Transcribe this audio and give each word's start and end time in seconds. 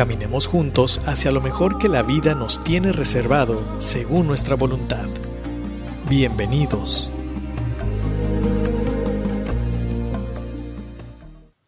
Caminemos 0.00 0.48
juntos 0.48 1.06
hacia 1.06 1.30
lo 1.30 1.42
mejor 1.42 1.76
que 1.76 1.86
la 1.86 2.02
vida 2.02 2.34
nos 2.34 2.64
tiene 2.64 2.90
reservado 2.90 3.60
según 3.82 4.26
nuestra 4.26 4.56
voluntad. 4.56 5.06
Bienvenidos. 6.08 7.14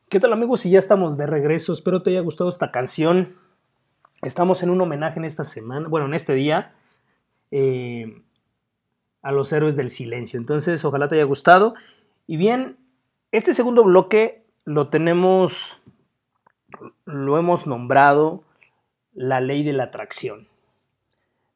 ¿Qué 0.08 0.18
tal 0.18 0.32
amigos? 0.32 0.64
Y 0.64 0.70
ya 0.70 0.78
estamos 0.78 1.18
de 1.18 1.26
regreso. 1.26 1.74
Espero 1.74 2.00
te 2.00 2.08
haya 2.08 2.22
gustado 2.22 2.48
esta 2.48 2.70
canción. 2.70 3.36
Estamos 4.22 4.62
en 4.62 4.70
un 4.70 4.80
homenaje 4.80 5.18
en 5.18 5.26
esta 5.26 5.44
semana, 5.44 5.86
bueno, 5.88 6.06
en 6.06 6.14
este 6.14 6.32
día, 6.32 6.72
eh, 7.50 8.22
a 9.20 9.30
los 9.30 9.52
héroes 9.52 9.76
del 9.76 9.90
silencio. 9.90 10.40
Entonces, 10.40 10.82
ojalá 10.86 11.10
te 11.10 11.16
haya 11.16 11.24
gustado. 11.24 11.74
Y 12.26 12.38
bien, 12.38 12.78
este 13.30 13.52
segundo 13.52 13.84
bloque 13.84 14.46
lo 14.64 14.88
tenemos 14.88 15.81
lo 17.04 17.38
hemos 17.38 17.66
nombrado 17.66 18.42
la 19.14 19.40
ley 19.40 19.62
de 19.62 19.72
la 19.72 19.84
atracción. 19.84 20.48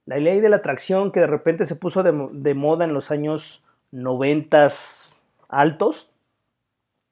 La 0.04 0.18
ley 0.18 0.40
de 0.40 0.48
la 0.48 0.56
atracción 0.56 1.10
que 1.10 1.20
de 1.20 1.26
repente 1.26 1.66
se 1.66 1.76
puso 1.76 2.02
de, 2.02 2.54
moda 2.54 2.84
en 2.84 2.94
los 2.94 3.10
años 3.10 3.64
90 3.90 4.68
altos, 5.48 6.10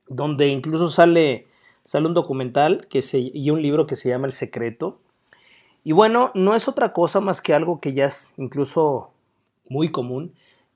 donde 0.07 0.49
incluso 0.49 0.89
sale, 0.91 1.47
sale 1.85 2.07
un 2.07 2.15
documental 2.15 2.87
que 2.89 3.03
se, 3.03 3.19
y 3.19 3.51
un 3.51 3.63
libro 3.63 3.87
que 3.87 3.97
se 3.97 4.11
llama 4.11 4.27
El 4.27 4.33
Secreto. 4.33 5.01
Y 5.83 5.93
bueno, 5.93 6.31
no 6.35 6.55
es 6.55 6.69
otra 6.69 6.93
cosa 6.93 7.21
más 7.21 7.43
que 7.43 7.53
algo 7.53 7.81
que 7.81 7.95
ya 7.95 8.07
es 8.07 8.35
incluso 8.37 9.11
muy 9.69 9.89
común, 9.89 10.35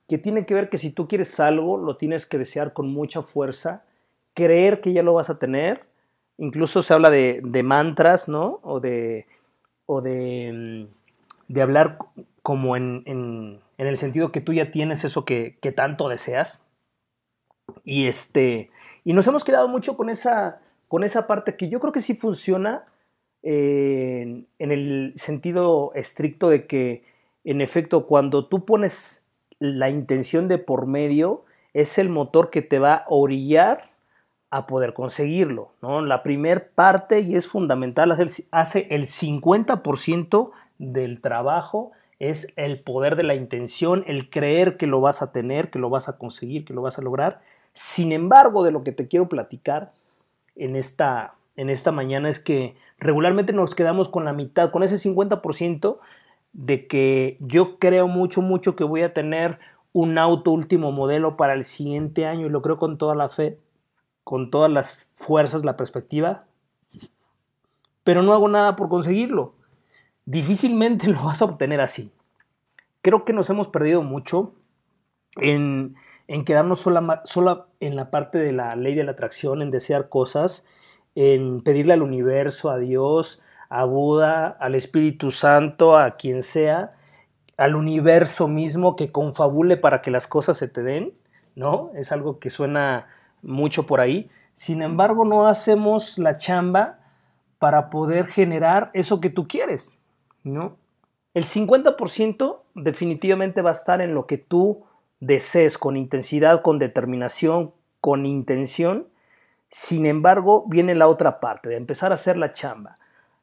que 0.09 0.19
tiene 0.19 0.45
que 0.47 0.55
ver 0.55 0.71
que 0.71 0.79
si 0.79 0.91
tú 0.91 1.07
quieres 1.07 1.39
algo, 1.39 1.79
lo 1.79 1.95
tienes 1.95 2.27
que 2.27 2.39
desear 2.39 2.73
con 2.73 2.89
mucha 2.89 3.23
fuerza, 3.23 3.85
creer 4.35 4.81
que 4.81 4.93
ya 4.93 5.03
lo 5.03 5.15
vas 5.15 5.31
a 5.31 5.39
tener 5.39 5.88
Incluso 6.39 6.85
se 6.85 6.95
habla 6.95 7.11
de, 7.11 7.63
mantras, 7.65 8.29
¿no? 8.29 8.61
O 8.63 8.79
de, 8.79 9.27
o 9.87 10.01
de, 10.01 10.87
mm, 10.89 11.53
de 11.53 11.63
hablar 11.63 11.99
como 12.43 12.77
en, 12.77 13.03
en, 13.07 13.61
el 13.77 13.97
sentido 13.97 14.33
que 14.33 14.41
tú 14.41 14.53
ya 14.53 14.71
tienes 14.71 15.05
eso 15.05 15.25
que, 15.25 15.59
tanto 15.75 16.09
deseas. 16.09 16.63
Y, 17.85 18.07
este, 18.07 18.71
y 19.05 19.13
nos 19.13 19.27
hemos 19.27 19.45
quedado 19.45 19.69
mucho 19.69 19.97
con 19.97 20.09
esa, 20.09 20.61
con 20.87 21.05
esa 21.05 21.27
parte 21.27 21.57
que 21.57 21.69
yo 21.69 21.81
creo 21.81 21.93
que 21.93 22.01
sí 22.01 22.15
funciona 22.15 22.87
en, 23.43 24.47
en 24.59 24.73
el 24.73 25.15
sentido 25.17 25.93
estricto 25.95 26.49
de 26.49 26.67
que, 26.67 27.05
en 27.45 27.61
efecto, 27.61 28.07
cuando 28.07 28.47
tú 28.47 28.65
pones 28.65 29.27
la 29.59 29.91
intención 29.91 30.47
de 30.47 30.59
por 30.59 30.87
medio, 30.87 31.45
es 31.75 31.99
el 31.99 32.09
motor 32.09 32.51
que 32.51 32.63
te 32.63 32.79
va 32.79 32.95
a 32.95 33.05
orillar 33.09 33.88
a 34.51 34.67
poder 34.67 34.95
conseguirlo. 34.95 35.73
¿no? 35.83 36.01
La 36.01 36.23
primer 36.23 36.71
parte, 36.71 37.21
y 37.21 37.37
es 37.37 37.47
fundamental, 37.47 38.13
hace, 38.13 38.87
el 38.91 39.07
50% 39.07 40.51
del 40.79 41.21
trabajo, 41.21 41.93
es 42.19 42.53
el 42.57 42.81
poder 42.81 43.17
de 43.17 43.23
la 43.23 43.35
intención, 43.35 44.05
el 44.07 44.31
creer 44.31 44.77
que 44.77 44.87
lo 44.87 45.01
vas 45.01 45.23
a 45.23 45.33
tener, 45.33 45.71
que 45.71 45.79
lo 45.79 45.91
vas 45.91 46.09
a 46.09 46.19
conseguir, 46.19 46.65
que 46.65 46.75
lo 46.75 46.83
vas 46.83 46.99
a 46.99 47.03
lograr. 47.03 47.41
Sin 47.75 48.13
embargo, 48.13 48.65
de 48.65 48.73
lo 48.73 48.83
que 48.83 48.93
te 48.93 49.07
quiero 49.07 49.29
platicar 49.29 49.93
en 50.57 50.75
esta, 50.75 51.35
en 51.57 51.71
esta 51.71 51.93
mañana 51.93 52.29
es 52.29 52.41
que 52.41 52.75
regularmente 52.99 53.53
nos 53.53 53.75
quedamos 53.75 54.09
con 54.09 54.25
la 54.25 54.33
mitad, 54.33 54.73
con 54.73 54.83
ese 54.83 54.97
50% 54.97 55.99
de 56.53 56.89
que 56.89 57.37
yo 57.41 57.79
creo 57.79 58.09
mucho, 58.09 58.43
mucho 58.43 58.75
que 58.75 58.83
voy 58.83 59.03
a 59.03 59.13
tener 59.13 59.59
un 59.93 60.19
auto 60.19 60.51
último 60.51 60.91
modelo 60.91 61.37
para 61.37 61.53
el 61.53 61.63
siguiente 61.63 62.27
año 62.27 62.47
y 62.47 62.51
lo 62.51 62.63
creo 62.63 62.79
con 62.79 62.99
toda 62.99 63.15
la 63.15 63.29
fe 63.29 63.59
con 64.29 64.51
todas 64.51 64.71
las 64.71 65.09
fuerzas, 65.17 65.65
la 65.65 65.79
perspectiva, 65.79 66.45
pero 68.05 68.23
no 68.23 68.35
hago 68.35 68.47
nada 68.47 68.77
por 68.77 68.91
conseguirlo. 68.91 69.55
Difícilmente 70.27 71.09
lo 71.09 71.23
vas 71.23 71.41
a 71.41 71.47
obtener 71.47 71.81
así. 71.81 72.13
Creo 73.01 73.25
que 73.25 73.33
nos 73.33 73.49
hemos 73.49 73.69
perdido 73.69 74.03
mucho 74.03 74.53
en, 75.37 75.95
quedarnos 76.45 76.79
sola, 76.79 77.23
sola 77.25 77.69
en 77.81 77.97
la 77.97 78.11
parte 78.11 78.37
de 78.37 78.53
la 78.53 78.77
ley 78.77 78.95
de 78.95 79.05
la 79.05 79.13
atracción, 79.13 79.63
en 79.63 79.71
desear 79.71 80.11
cosas, 80.11 80.67
en 81.15 81.63
pedirle 81.63 81.95
al 81.95 82.03
universo, 82.03 82.69
a 82.69 82.77
Dios, 82.77 83.41
a 83.71 83.85
Buda, 83.85 84.49
al 84.61 84.75
Espíritu 84.75 85.31
Santo, 85.31 85.97
a 85.97 86.19
quien 86.19 86.43
sea, 86.43 86.99
al 87.57 87.77
universo 87.77 88.47
mismo 88.47 88.95
que 88.95 89.11
confabule 89.11 89.79
para 89.79 90.03
que 90.03 90.11
las 90.11 90.27
cosas 90.27 90.59
se 90.59 90.69
te 90.69 90.83
den, 90.83 91.15
¿no? 91.55 91.93
Es 91.95 92.13
algo 92.13 92.39
que 92.39 92.51
suena 92.51 93.07
mucho 93.43 93.87
por 93.87 94.01
ahí. 94.01 94.31
Sin 94.55 94.83
embargo, 94.83 95.25
no 95.25 95.47
hacemos 95.47 96.19
la 96.19 96.37
chamba 96.37 96.99
para 97.59 97.91
poder 97.91 98.27
generar 98.27 98.91
eso 98.95 99.21
que 99.21 99.31
tú 99.31 99.47
quieres, 99.47 99.99
¿no? 100.45 100.77
El 101.35 101.45
50% 101.45 102.61
definitivamente 102.75 103.63
va 103.63 103.71
a 103.71 103.75
estar 103.75 104.01
en 104.01 104.15
lo 104.15 104.27
que 104.27 104.39
tú 104.39 104.85
desees, 105.21 105.79
con 105.79 105.97
intensidad, 105.97 106.63
con 106.63 106.79
determinación, 106.79 107.73
con 108.01 108.27
intención. 108.27 109.09
Sin 109.69 110.07
embargo, 110.07 110.65
viene 110.67 110.95
la 110.95 111.09
otra 111.09 111.41
parte, 111.41 111.69
de 111.69 111.77
empezar 111.77 112.13
a 112.13 112.17
hacer 112.17 112.37
la 112.39 112.53
chamba. 112.55 112.97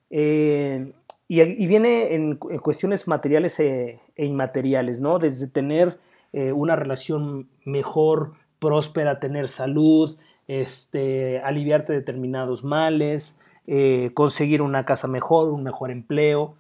Eh, 0.10 0.92
y, 1.28 1.68
viene 1.68 2.14
en, 2.14 2.36
cuestiones 2.36 3.08
materiales 3.08 3.60
e, 3.60 4.00
e, 4.16 4.26
inmateriales, 4.26 5.00
¿no? 5.00 5.18
Desde 5.18 5.48
tener 5.48 5.98
eh, 6.34 6.52
una 6.52 6.76
relación 6.76 7.50
mejor 7.64 8.34
próspera, 8.60 9.20
tener 9.20 9.48
salud, 9.48 10.18
este, 10.48 11.40
aliviarte 11.42 11.94
determinados 11.94 12.64
males, 12.64 13.40
eh, 13.68 14.12
conseguir 14.14 14.62
una 14.62 14.86
casa 14.86 15.08
mejor, 15.08 15.50
un 15.50 15.64
mejor 15.64 15.92
empleo. 15.92 16.56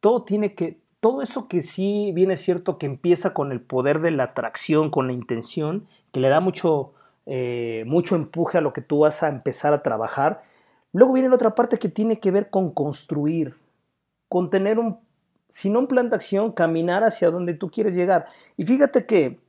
Todo 0.00 0.22
tiene 0.22 0.54
que, 0.54 0.78
todo 1.00 1.22
eso 1.22 1.48
que 1.48 1.62
sí 1.62 2.12
viene 2.14 2.36
cierto 2.36 2.78
que 2.78 2.86
empieza 2.86 3.34
con 3.34 3.52
el 3.52 3.60
poder 3.60 4.00
de 4.00 4.10
la 4.10 4.24
atracción, 4.24 4.90
con 4.90 5.06
la 5.06 5.12
intención, 5.12 5.86
que 6.12 6.20
le 6.20 6.28
da 6.28 6.40
mucho, 6.40 6.92
eh, 7.26 7.84
mucho 7.86 8.14
empuje 8.14 8.58
a 8.58 8.60
lo 8.60 8.72
que 8.72 8.82
tú 8.82 9.00
vas 9.00 9.22
a 9.22 9.28
empezar 9.28 9.72
a 9.72 9.82
trabajar. 9.82 10.42
Luego 10.92 11.12
viene 11.12 11.28
la 11.28 11.34
otra 11.34 11.54
parte 11.54 11.78
que 11.78 11.88
tiene 11.88 12.20
que 12.20 12.30
ver 12.30 12.50
con 12.50 12.70
construir, 12.70 13.56
con 14.28 14.48
tener 14.48 14.78
un, 14.78 14.98
si 15.48 15.70
no 15.70 15.80
un 15.80 15.88
plan 15.88 16.08
de 16.08 16.16
acción, 16.16 16.52
caminar 16.52 17.04
hacia 17.04 17.30
donde 17.30 17.54
tú 17.54 17.70
quieres 17.70 17.94
llegar. 17.94 18.26
Y 18.56 18.64
fíjate 18.64 19.06
que 19.06 19.40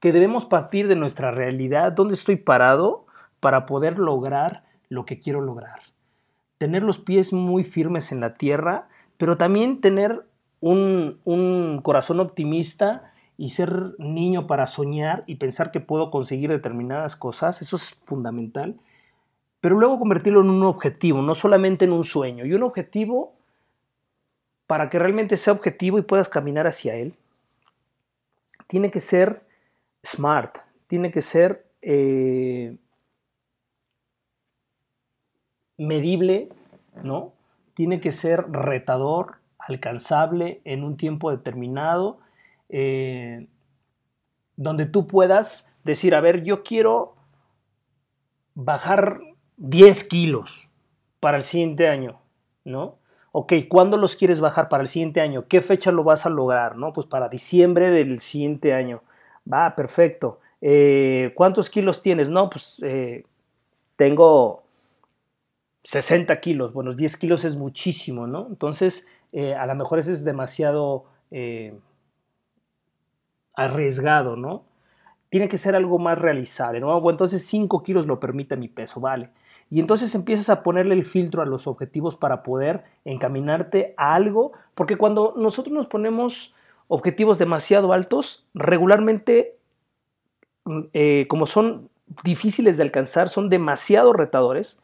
que 0.00 0.12
debemos 0.12 0.44
partir 0.44 0.88
de 0.88 0.96
nuestra 0.96 1.30
realidad, 1.30 1.92
dónde 1.92 2.14
estoy 2.14 2.36
parado 2.36 3.06
para 3.40 3.66
poder 3.66 3.98
lograr 3.98 4.64
lo 4.88 5.04
que 5.04 5.18
quiero 5.18 5.40
lograr. 5.40 5.80
Tener 6.58 6.82
los 6.82 6.98
pies 6.98 7.32
muy 7.32 7.64
firmes 7.64 8.12
en 8.12 8.20
la 8.20 8.34
tierra, 8.34 8.88
pero 9.16 9.36
también 9.36 9.80
tener 9.80 10.26
un, 10.60 11.20
un 11.24 11.80
corazón 11.82 12.20
optimista 12.20 13.12
y 13.36 13.50
ser 13.50 13.94
niño 13.98 14.46
para 14.46 14.66
soñar 14.66 15.24
y 15.26 15.36
pensar 15.36 15.70
que 15.70 15.80
puedo 15.80 16.10
conseguir 16.10 16.50
determinadas 16.50 17.16
cosas, 17.16 17.60
eso 17.60 17.76
es 17.76 17.96
fundamental. 18.04 18.76
Pero 19.60 19.78
luego 19.78 19.98
convertirlo 19.98 20.40
en 20.40 20.50
un 20.50 20.62
objetivo, 20.64 21.22
no 21.22 21.34
solamente 21.34 21.84
en 21.84 21.92
un 21.92 22.04
sueño. 22.04 22.46
Y 22.46 22.54
un 22.54 22.62
objetivo, 22.62 23.32
para 24.66 24.88
que 24.88 24.98
realmente 24.98 25.36
sea 25.36 25.52
objetivo 25.52 25.98
y 25.98 26.02
puedas 26.02 26.28
caminar 26.28 26.66
hacia 26.66 26.94
él, 26.94 27.14
tiene 28.66 28.90
que 28.90 29.00
ser 29.00 29.45
smart, 30.06 30.58
tiene 30.86 31.10
que 31.10 31.22
ser 31.22 31.66
eh, 31.82 32.76
medible, 35.76 36.48
¿no? 37.02 37.32
Tiene 37.74 38.00
que 38.00 38.12
ser 38.12 38.50
retador, 38.50 39.38
alcanzable 39.58 40.60
en 40.64 40.84
un 40.84 40.96
tiempo 40.96 41.30
determinado, 41.30 42.18
eh, 42.68 43.48
donde 44.56 44.86
tú 44.86 45.06
puedas 45.06 45.70
decir, 45.84 46.14
a 46.14 46.20
ver, 46.20 46.42
yo 46.42 46.62
quiero 46.62 47.16
bajar 48.54 49.20
10 49.56 50.04
kilos 50.04 50.68
para 51.20 51.36
el 51.36 51.42
siguiente 51.42 51.88
año, 51.88 52.20
¿no? 52.64 52.98
Ok, 53.32 53.52
¿cuándo 53.68 53.98
los 53.98 54.16
quieres 54.16 54.40
bajar 54.40 54.70
para 54.70 54.82
el 54.82 54.88
siguiente 54.88 55.20
año? 55.20 55.46
¿Qué 55.46 55.60
fecha 55.60 55.92
lo 55.92 56.04
vas 56.04 56.24
a 56.24 56.30
lograr? 56.30 56.76
¿No? 56.76 56.94
Pues 56.94 57.06
para 57.06 57.28
diciembre 57.28 57.90
del 57.90 58.20
siguiente 58.20 58.72
año. 58.72 59.02
Va, 59.50 59.74
perfecto. 59.74 60.40
Eh, 60.60 61.32
¿Cuántos 61.34 61.70
kilos 61.70 62.02
tienes? 62.02 62.28
No, 62.28 62.50
pues 62.50 62.80
eh, 62.82 63.24
tengo 63.96 64.62
60 65.82 66.40
kilos. 66.40 66.72
Bueno, 66.72 66.94
10 66.94 67.16
kilos 67.16 67.44
es 67.44 67.56
muchísimo, 67.56 68.26
¿no? 68.26 68.46
Entonces, 68.48 69.06
eh, 69.32 69.54
a 69.54 69.66
lo 69.66 69.74
mejor 69.74 69.98
ese 69.98 70.12
es 70.12 70.24
demasiado 70.24 71.04
arriesgado, 73.54 74.36
¿no? 74.36 74.64
Tiene 75.28 75.48
que 75.48 75.58
ser 75.58 75.74
algo 75.74 75.98
más 75.98 76.18
realizable, 76.18 76.80
¿no? 76.80 76.88
Bueno, 77.00 77.14
entonces 77.14 77.44
5 77.46 77.82
kilos 77.82 78.06
lo 78.06 78.20
permite 78.20 78.56
mi 78.56 78.68
peso, 78.68 79.00
vale. 79.00 79.30
Y 79.70 79.80
entonces 79.80 80.14
empiezas 80.14 80.48
a 80.48 80.62
ponerle 80.62 80.94
el 80.94 81.04
filtro 81.04 81.42
a 81.42 81.46
los 81.46 81.66
objetivos 81.66 82.14
para 82.16 82.42
poder 82.42 82.84
encaminarte 83.04 83.94
a 83.96 84.14
algo, 84.14 84.52
porque 84.74 84.96
cuando 84.96 85.34
nosotros 85.36 85.74
nos 85.74 85.88
ponemos 85.88 86.54
objetivos 86.88 87.38
demasiado 87.38 87.92
altos, 87.92 88.46
regularmente, 88.54 89.56
mm, 90.64 90.80
eh, 90.92 91.26
como 91.28 91.46
son 91.46 91.88
difíciles 92.24 92.76
de 92.76 92.84
alcanzar, 92.84 93.28
son 93.28 93.48
demasiado 93.48 94.12
retadores, 94.12 94.80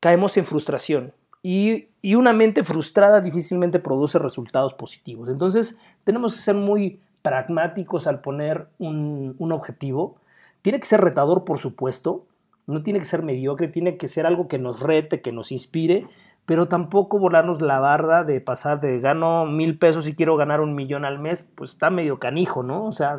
caemos 0.00 0.36
en 0.36 0.46
frustración. 0.46 1.12
Y, 1.42 1.88
una 2.14 2.32
mente 2.32 2.64
frustrada 2.64 3.20
difícilmente 3.20 3.78
produce 3.78 4.18
resultados 4.18 4.74
positivos. 4.74 5.28
Entonces, 5.28 5.78
tenemos 6.02 6.34
que 6.34 6.40
ser 6.40 6.56
muy 6.56 7.00
pragmáticos 7.22 8.08
al 8.08 8.20
poner 8.20 8.66
un, 8.78 9.36
un 9.38 9.52
objetivo. 9.52 10.16
Tiene 10.62 10.80
que 10.80 10.86
ser 10.86 11.00
retador, 11.00 11.44
por 11.44 11.58
supuesto, 11.58 12.26
no 12.66 12.82
tiene 12.82 12.98
que 12.98 13.04
ser 13.04 13.22
mediocre, 13.22 13.68
tiene 13.68 13.96
que 13.96 14.08
ser 14.08 14.26
algo 14.26 14.48
que 14.48 14.58
nos 14.58 14.80
rete, 14.80 15.20
que 15.20 15.32
nos 15.32 15.52
inspire, 15.52 16.06
pero 16.46 16.66
tampoco 16.66 17.18
volarnos 17.18 17.62
la 17.62 17.78
barda 17.78 18.24
de 18.24 18.40
pasar 18.40 18.80
de 18.80 19.00
gano 19.00 19.46
mil 19.46 19.78
pesos 19.78 20.06
y 20.06 20.14
quiero 20.14 20.36
ganar 20.36 20.60
un 20.60 20.74
millón 20.74 21.04
al 21.04 21.18
mes, 21.18 21.48
pues 21.54 21.72
está 21.72 21.90
medio 21.90 22.18
canijo, 22.18 22.62
¿no? 22.62 22.84
O 22.84 22.92
sea, 22.92 23.18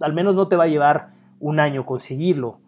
al 0.00 0.12
menos 0.12 0.34
no 0.34 0.48
te 0.48 0.56
va 0.56 0.64
a 0.64 0.68
llevar 0.68 1.10
un 1.40 1.60
año 1.60 1.84
conseguirlo. 1.84 2.58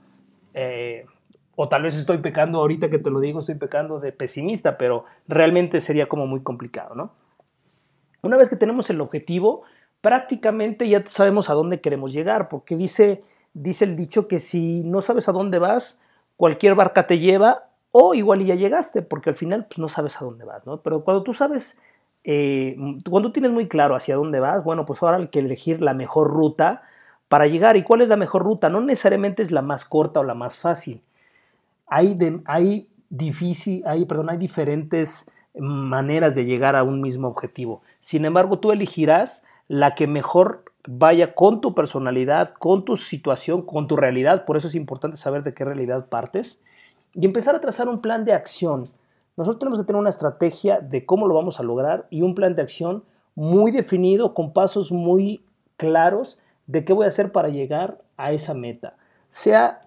Eh, 0.55 1.07
o 1.55 1.69
tal 1.69 1.83
vez 1.83 1.97
estoy 1.97 2.19
pecando, 2.19 2.59
ahorita 2.59 2.91
que 2.91 2.99
te 2.99 3.11
lo 3.11 3.21
digo, 3.21 3.39
estoy 3.39 3.55
pecando 3.55 3.99
de 3.99 4.13
pesimista, 4.13 4.77
pero 4.77 5.05
realmente 5.29 5.81
sería 5.81 6.09
como 6.09 6.27
muy 6.27 6.43
complicado, 6.43 6.95
¿no? 6.95 7.13
Una 8.23 8.37
vez 8.37 8.51
que 8.51 8.57
tenemos 8.57 8.91
el 8.91 9.01
objetivo, 9.01 9.63
prácticamente 10.01 10.89
ya 10.89 11.03
sabemos 11.07 11.49
a 11.49 11.55
dónde 11.55 11.81
queremos 11.81 12.13
llegar, 12.13 12.49
porque 12.49 12.77
dice, 12.77 13.23
dice 13.55 13.85
el 13.85 13.97
dicho 13.97 14.29
que 14.29 14.41
si 14.41 14.83
no 14.85 15.01
sabes 15.01 15.29
a 15.29 15.33
dónde 15.33 15.59
vas, 15.59 16.01
cualquier 16.37 16.75
barca 16.75 17.07
te 17.07 17.19
lleva 17.19 17.66
o 17.99 18.13
igual 18.13 18.45
ya 18.45 18.55
llegaste, 18.55 19.01
porque 19.01 19.31
al 19.31 19.37
final 19.37 19.65
pues, 19.65 19.79
no 19.79 19.89
sabes 19.89 20.21
a 20.21 20.25
dónde 20.27 20.45
vas, 20.45 20.67
¿no? 20.67 20.83
Pero 20.83 21.03
cuando 21.03 21.23
tú 21.23 21.33
sabes, 21.33 21.81
eh, 22.25 22.77
cuando 23.09 23.33
tienes 23.33 23.53
muy 23.53 23.69
claro 23.69 23.97
hacia 23.97 24.17
dónde 24.17 24.39
vas, 24.39 24.63
bueno, 24.63 24.85
pues 24.85 25.03
ahora 25.03 25.17
hay 25.17 25.29
que 25.29 25.39
elegir 25.39 25.81
la 25.81 25.95
mejor 25.95 26.29
ruta 26.29 26.83
para 27.29 27.47
llegar. 27.47 27.79
¿Y 27.79 27.85
cuál 27.85 28.03
es 28.03 28.11
la 28.11 28.19
mejor 28.19 28.43
ruta? 28.43 28.69
No 28.69 28.83
necesariamente 28.83 29.43
es 29.43 29.51
la 29.51 29.63
más 29.63 29.87
corta 29.87 30.21
o 30.21 30.25
la 30.25 30.35
más 30.35 30.59
fácil. 30.59 31.01
Hay, 31.87 32.19
hay, 32.45 32.87
difícil, 33.09 33.83
hay, 33.87 34.05
perdón, 34.05 34.29
hay 34.29 34.37
diferentes 34.37 35.31
maneras 35.55 36.35
de 36.35 36.45
llegar 36.45 36.77
a 36.77 36.83
un 36.83 37.01
mismo 37.01 37.29
objetivo. 37.29 37.81
Sin 38.01 38.27
embargo, 38.27 38.59
tú 38.59 38.73
elegirás 38.73 39.43
la 39.69 39.95
que 39.95 40.07
mejor 40.07 40.65
vaya 40.87 41.35
con 41.35 41.63
tu 41.63 41.75
personalidad, 41.75 42.51
con 42.51 42.85
tu 42.85 42.97
situación, 42.97 43.63
con 43.63 43.87
tu 43.87 43.97
realidad. 43.97 44.45
Por 44.45 44.59
eso 44.59 44.69
es 44.69 44.75
importante 44.75 45.17
saber 45.17 45.45
de 45.45 45.55
qué 45.55 45.65
realidad 45.65 46.11
partes 46.11 46.63
y 47.19 47.25
empezar 47.25 47.55
a 47.55 47.61
trazar 47.61 47.89
un 47.89 48.01
plan 48.01 48.25
de 48.25 48.35
acción. 48.35 48.85
Nosotros 49.37 49.59
tenemos 49.59 49.79
que 49.79 49.85
tener 49.85 50.01
una 50.01 50.11
estrategia 50.11 50.81
de 50.81 51.07
cómo 51.07 51.27
lo 51.27 51.35
vamos 51.35 51.59
a 51.59 51.63
lograr 51.63 52.07
y 52.11 52.23
un 52.23 52.35
plan 52.35 52.55
de 52.55 52.63
acción 52.63 53.05
muy 53.35 53.73
definido, 53.73 54.35
con 54.35 54.53
pasos 54.53 54.93
muy 54.93 55.45
claros 55.77 56.39
de 56.67 56.85
qué 56.85 56.93
voy 56.93 57.05
a 57.05 57.09
hacer 57.09 57.33
para 57.33 57.49
llegar 57.49 57.99
a 58.17 58.33
esa 58.33 58.55
meta. 58.55 58.97
Sea, 59.29 59.81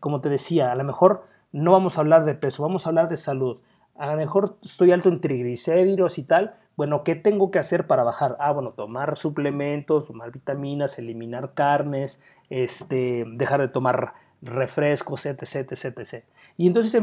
como 0.00 0.20
te 0.20 0.28
decía, 0.28 0.70
a 0.70 0.74
lo 0.74 0.84
mejor 0.84 1.24
no 1.52 1.72
vamos 1.72 1.96
a 1.96 2.00
hablar 2.00 2.24
de 2.24 2.34
peso, 2.34 2.62
vamos 2.62 2.86
a 2.86 2.90
hablar 2.90 3.08
de 3.08 3.16
salud. 3.16 3.60
A 3.96 4.06
lo 4.06 4.16
mejor 4.16 4.56
estoy 4.62 4.92
alto 4.92 5.08
en 5.08 5.20
triglicéridos 5.20 6.18
y 6.18 6.24
tal. 6.24 6.54
Bueno, 6.76 7.04
¿qué 7.04 7.14
tengo 7.14 7.50
que 7.50 7.58
hacer 7.58 7.86
para 7.86 8.04
bajar? 8.04 8.36
Ah, 8.38 8.52
bueno, 8.52 8.72
tomar 8.72 9.18
suplementos, 9.18 10.06
tomar 10.06 10.30
vitaminas, 10.30 10.98
eliminar 10.98 11.52
carnes, 11.54 12.22
este, 12.48 13.24
dejar 13.34 13.60
de 13.60 13.68
tomar 13.68 14.14
refrescos, 14.42 15.26
etc, 15.26 15.72
etc, 15.72 15.98
etc. 15.98 16.24
Y 16.56 16.66
entonces 16.66 16.94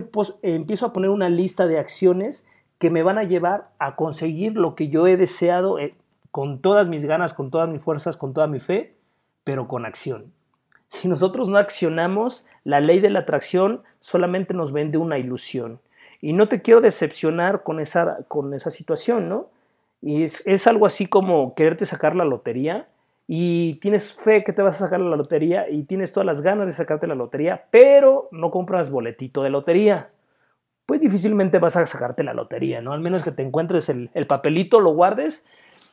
empiezo 0.42 0.86
a 0.86 0.94
poner 0.94 1.10
una 1.10 1.30
lista 1.30 1.68
de 1.68 1.80
acciones 1.80 2.48
que 2.80 2.90
me 2.90 3.04
van 3.04 3.18
a 3.18 3.24
llevar 3.24 3.70
a 3.80 3.96
conseguir 3.96 4.56
lo 4.56 4.76
que 4.76 4.90
yo 4.90 5.08
he 5.08 5.18
deseado 5.18 5.80
eh, 5.80 5.96
con 6.32 6.62
todas 6.62 6.88
mis 6.88 7.06
ganas, 7.06 7.34
con 7.34 7.50
todas 7.50 7.70
mis 7.70 7.82
fuerzas, 7.82 8.18
con 8.18 8.34
toda 8.34 8.48
mi 8.48 8.60
fe, 8.60 8.96
pero 9.44 9.68
con 9.68 9.86
acción. 9.86 10.32
Si 10.88 11.08
nosotros 11.08 11.50
no 11.50 11.58
accionamos, 11.58 12.46
la 12.64 12.80
ley 12.80 13.00
de 13.00 13.10
la 13.10 13.20
atracción 13.20 13.84
solamente 14.00 14.54
nos 14.54 14.72
vende 14.72 14.98
una 14.98 15.18
ilusión. 15.18 15.80
Y 16.22 16.34
no 16.34 16.48
te 16.48 16.62
quiero 16.62 16.82
decepcionar 16.82 17.64
con 17.64 17.80
esa, 17.80 18.20
con 18.28 18.54
esa 18.54 18.72
situación, 18.72 19.30
¿no? 19.30 19.48
Y 20.02 20.24
es, 20.24 20.42
es 20.46 20.68
algo 20.68 20.86
así 20.86 21.08
como 21.08 21.56
quererte 21.56 21.86
sacar 21.86 22.16
la 22.16 22.26
lotería 22.26 22.88
y 23.28 23.76
tienes 23.76 24.14
fe 24.14 24.44
que 24.46 24.54
te 24.54 24.62
vas 24.62 24.76
a 24.82 24.86
sacar 24.86 25.02
la 25.02 25.16
lotería 25.18 25.70
y 25.70 25.84
tienes 25.84 26.14
todas 26.14 26.26
las 26.26 26.42
ganas 26.42 26.66
de 26.66 26.72
sacarte 26.72 27.08
la 27.08 27.16
lotería, 27.16 27.66
pero 27.70 28.30
no 28.32 28.50
compras 28.50 28.90
boletito 28.90 29.44
de 29.44 29.50
lotería, 29.50 30.12
pues 30.86 31.02
difícilmente 31.02 31.60
vas 31.60 31.76
a 31.76 31.86
sacarte 31.86 32.24
la 32.24 32.34
lotería, 32.34 32.82
¿no? 32.82 32.94
Al 32.94 33.02
menos 33.02 33.24
que 33.24 33.32
te 33.32 33.44
encuentres 33.44 33.90
el, 33.90 34.10
papelito, 34.28 34.80
lo 34.80 34.92
guardes 34.92 35.46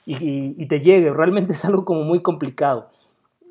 y, 0.06 0.64
te 0.66 0.80
llegue. 0.80 1.12
Realmente 1.12 1.52
es 1.52 1.64
algo 1.64 1.84
como 1.84 2.04
muy 2.04 2.22
complicado. 2.22 2.90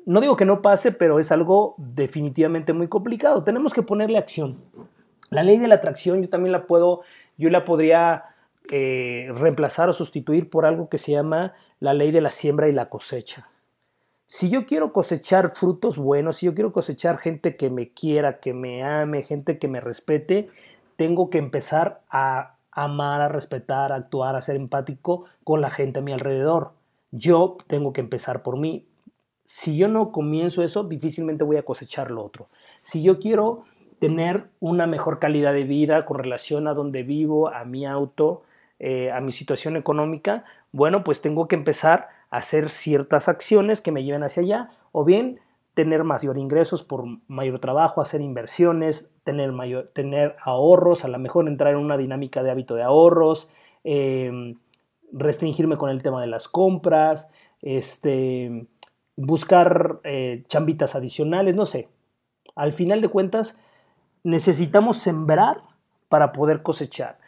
No 0.06 0.22
digo 0.22 0.36
que 0.36 0.46
no 0.46 0.62
pase, 0.62 0.90
pero 0.90 1.18
es 1.18 1.30
algo 1.30 1.74
definitivamente 1.76 2.72
muy 2.72 2.88
complicado. 2.88 3.44
Tenemos 3.44 3.74
que 3.74 3.82
ponerle 3.82 4.16
acción. 4.16 4.56
La 5.28 5.42
ley 5.42 5.58
de 5.58 5.68
la 5.68 5.76
atracción 5.76 6.22
yo 6.22 6.30
también 6.30 6.52
la 6.52 6.66
puedo, 6.66 7.02
yo 7.36 7.50
la 7.50 7.66
podría 7.66 8.24
eh, 8.70 9.30
reemplazar 9.34 9.90
o 9.90 9.92
sustituir 9.92 10.48
por 10.48 10.64
algo 10.64 10.88
que 10.88 10.96
se 10.96 11.12
llama 11.12 11.52
la 11.80 11.92
ley 11.92 12.10
de 12.10 12.22
la 12.22 12.30
siembra 12.30 12.68
y 12.68 12.72
la 12.72 12.88
cosecha. 12.88 13.48
Si 14.36 14.50
yo 14.50 14.66
quiero 14.66 14.92
cosechar 14.92 15.54
frutos 15.54 15.96
buenos, 15.96 16.38
si 16.38 16.46
yo 16.46 16.54
quiero 16.54 16.72
cosechar 16.72 17.18
gente 17.18 17.54
que 17.54 17.70
me 17.70 17.90
quiera, 17.90 18.40
que 18.40 18.52
me 18.52 18.82
ame, 18.82 19.22
gente 19.22 19.60
que 19.60 19.68
me 19.68 19.80
respete, 19.80 20.48
tengo 20.96 21.30
que 21.30 21.38
empezar 21.38 22.00
a 22.10 22.56
amar, 22.72 23.20
a 23.20 23.28
respetar, 23.28 23.92
a 23.92 23.94
actuar, 23.94 24.34
a 24.34 24.40
ser 24.40 24.56
empático 24.56 25.26
con 25.44 25.60
la 25.60 25.70
gente 25.70 26.00
a 26.00 26.02
mi 26.02 26.12
alrededor. 26.12 26.72
Yo 27.12 27.58
tengo 27.68 27.92
que 27.92 28.00
empezar 28.00 28.42
por 28.42 28.56
mí. 28.58 28.88
Si 29.44 29.76
yo 29.76 29.86
no 29.86 30.10
comienzo 30.10 30.64
eso, 30.64 30.82
difícilmente 30.82 31.44
voy 31.44 31.58
a 31.58 31.64
cosechar 31.64 32.10
lo 32.10 32.24
otro. 32.24 32.48
Si 32.80 33.04
yo 33.04 33.20
quiero 33.20 33.66
tener 34.00 34.48
una 34.58 34.88
mejor 34.88 35.20
calidad 35.20 35.52
de 35.52 35.62
vida 35.62 36.04
con 36.04 36.18
relación 36.18 36.66
a 36.66 36.74
donde 36.74 37.04
vivo, 37.04 37.54
a 37.54 37.64
mi 37.64 37.86
auto, 37.86 38.42
eh, 38.80 39.12
a 39.12 39.20
mi 39.20 39.30
situación 39.30 39.76
económica, 39.76 40.44
bueno, 40.72 41.04
pues 41.04 41.20
tengo 41.20 41.46
que 41.46 41.54
empezar 41.54 42.08
hacer 42.34 42.70
ciertas 42.70 43.28
acciones 43.28 43.80
que 43.80 43.92
me 43.92 44.02
lleven 44.02 44.24
hacia 44.24 44.42
allá, 44.42 44.70
o 44.90 45.04
bien 45.04 45.40
tener 45.74 46.02
mayor 46.02 46.36
ingresos 46.36 46.82
por 46.82 47.04
mayor 47.28 47.60
trabajo, 47.60 48.00
hacer 48.00 48.20
inversiones, 48.20 49.12
tener, 49.22 49.52
mayor, 49.52 49.90
tener 49.94 50.34
ahorros, 50.42 51.04
a 51.04 51.08
lo 51.08 51.18
mejor 51.18 51.46
entrar 51.46 51.74
en 51.74 51.80
una 51.80 51.96
dinámica 51.96 52.42
de 52.42 52.50
hábito 52.50 52.74
de 52.74 52.82
ahorros, 52.82 53.50
em, 53.84 54.56
restringirme 55.12 55.76
con 55.76 55.90
el 55.90 56.02
tema 56.02 56.20
de 56.20 56.26
las 56.26 56.48
compras, 56.48 57.30
este, 57.62 58.66
buscar 59.16 60.00
eh, 60.02 60.42
chambitas 60.48 60.96
adicionales, 60.96 61.54
no 61.54 61.66
sé. 61.66 61.88
Al 62.56 62.72
final 62.72 63.00
de 63.00 63.08
cuentas, 63.08 63.58
necesitamos 64.24 64.96
sembrar 64.96 65.62
para 66.08 66.32
poder 66.32 66.62
cosechar, 66.62 67.18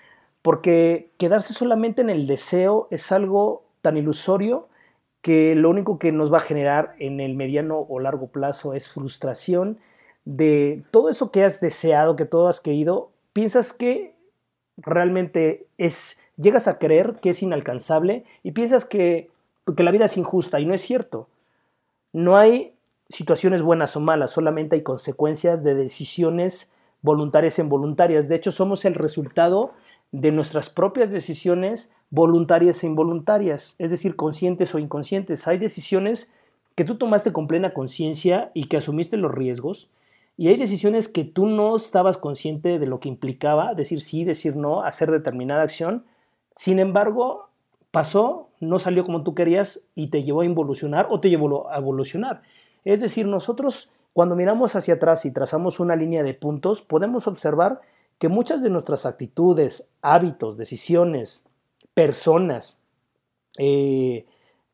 porque 0.42 1.12
quedarse 1.18 1.52
solamente 1.52 2.02
en 2.02 2.10
el 2.10 2.26
deseo 2.26 2.88
es 2.90 3.12
algo 3.12 3.64
tan 3.82 3.96
ilusorio 3.96 4.68
que 5.26 5.56
lo 5.56 5.70
único 5.70 5.98
que 5.98 6.12
nos 6.12 6.32
va 6.32 6.36
a 6.36 6.48
generar 6.48 6.94
en 7.00 7.18
el 7.18 7.34
mediano 7.34 7.84
o 7.88 7.98
largo 7.98 8.28
plazo 8.28 8.74
es 8.74 8.88
frustración 8.88 9.78
de 10.24 10.84
todo 10.92 11.10
eso 11.10 11.32
que 11.32 11.42
has 11.42 11.60
deseado, 11.60 12.14
que 12.14 12.26
todo 12.26 12.46
has 12.46 12.60
querido, 12.60 13.10
piensas 13.32 13.72
que 13.72 14.14
realmente 14.76 15.66
es, 15.78 16.20
llegas 16.36 16.68
a 16.68 16.78
creer 16.78 17.16
que 17.20 17.30
es 17.30 17.42
inalcanzable 17.42 18.24
y 18.44 18.52
piensas 18.52 18.84
que, 18.84 19.28
que 19.76 19.82
la 19.82 19.90
vida 19.90 20.04
es 20.04 20.16
injusta 20.16 20.60
y 20.60 20.64
no 20.64 20.74
es 20.74 20.82
cierto. 20.82 21.26
No 22.12 22.36
hay 22.36 22.74
situaciones 23.08 23.62
buenas 23.62 23.96
o 23.96 24.00
malas, 24.00 24.30
solamente 24.30 24.76
hay 24.76 24.84
consecuencias 24.84 25.64
de 25.64 25.74
decisiones 25.74 26.72
voluntarias 27.02 27.58
e 27.58 27.62
involuntarias. 27.62 28.28
De 28.28 28.36
hecho, 28.36 28.52
somos 28.52 28.84
el 28.84 28.94
resultado 28.94 29.72
de 30.12 30.30
nuestras 30.30 30.70
propias 30.70 31.10
decisiones 31.10 31.95
voluntarias 32.10 32.82
e 32.82 32.86
involuntarias, 32.86 33.74
es 33.78 33.90
decir, 33.90 34.16
conscientes 34.16 34.74
o 34.74 34.78
inconscientes. 34.78 35.46
Hay 35.48 35.58
decisiones 35.58 36.32
que 36.74 36.84
tú 36.84 36.96
tomaste 36.96 37.32
con 37.32 37.46
plena 37.46 37.72
conciencia 37.74 38.50
y 38.54 38.64
que 38.64 38.76
asumiste 38.76 39.16
los 39.16 39.32
riesgos, 39.32 39.90
y 40.38 40.48
hay 40.48 40.58
decisiones 40.58 41.08
que 41.08 41.24
tú 41.24 41.46
no 41.46 41.76
estabas 41.76 42.18
consciente 42.18 42.78
de 42.78 42.86
lo 42.86 43.00
que 43.00 43.08
implicaba, 43.08 43.72
decir 43.74 44.02
sí, 44.02 44.24
decir 44.24 44.54
no, 44.54 44.82
hacer 44.82 45.10
determinada 45.10 45.62
acción. 45.62 46.04
Sin 46.54 46.78
embargo, 46.78 47.48
pasó, 47.90 48.50
no 48.60 48.78
salió 48.78 49.04
como 49.04 49.22
tú 49.22 49.34
querías 49.34 49.88
y 49.94 50.08
te 50.08 50.24
llevó 50.24 50.42
a 50.42 50.44
involucionar 50.44 51.06
o 51.08 51.20
te 51.20 51.30
llevó 51.30 51.70
a 51.70 51.78
evolucionar. 51.78 52.42
Es 52.84 53.00
decir, 53.00 53.26
nosotros 53.26 53.90
cuando 54.12 54.36
miramos 54.36 54.76
hacia 54.76 54.94
atrás 54.94 55.24
y 55.24 55.30
trazamos 55.30 55.80
una 55.80 55.96
línea 55.96 56.22
de 56.22 56.34
puntos, 56.34 56.82
podemos 56.82 57.26
observar 57.26 57.80
que 58.18 58.28
muchas 58.28 58.62
de 58.62 58.70
nuestras 58.70 59.04
actitudes, 59.04 59.92
hábitos, 60.00 60.56
decisiones, 60.56 61.45
personas 61.96 62.78
eh, 63.56 64.26